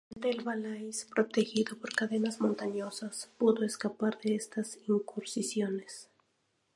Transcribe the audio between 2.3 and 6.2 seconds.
montañosas, pudo escapar de estas incursiones.